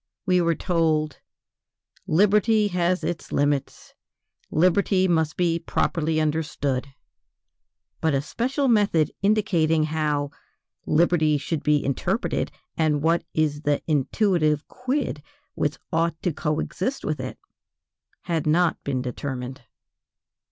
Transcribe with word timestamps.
We 0.25 0.41
were 0.41 0.55
told: 0.55 1.19
"Liberty 2.07 2.69
has 2.69 3.03
its 3.03 3.31
limits," 3.31 3.93
"Liberty 4.49 5.07
must 5.07 5.37
be 5.37 5.59
properly 5.59 6.19
understood." 6.19 6.87
But 7.99 8.15
a 8.15 8.21
special 8.23 8.67
method 8.67 9.11
indicating 9.21 9.83
"how 9.83 10.31
liberty 10.87 11.37
should 11.37 11.61
be 11.61 11.85
interpreted, 11.85 12.51
and 12.75 13.03
what 13.03 13.23
is 13.35 13.61
the 13.61 13.83
intuitive 13.85 14.67
quid 14.67 15.21
which 15.53 15.77
ought 15.93 16.19
to 16.23 16.33
co 16.33 16.59
exist 16.59 17.05
with 17.05 17.19
it," 17.19 17.37
had 18.23 18.47
not 18.47 18.83
been 18.83 19.03
determined. 19.03 19.61